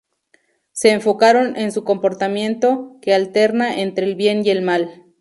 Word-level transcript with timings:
Se 0.71 0.89
enfocaron 0.89 1.55
en 1.57 1.71
su 1.71 1.83
comportamiento, 1.83 2.97
que 3.03 3.13
alterna 3.13 3.79
entre 3.81 4.07
el 4.07 4.15
bien 4.15 4.43
y 4.43 4.49
el 4.49 4.63
mal. 4.63 5.05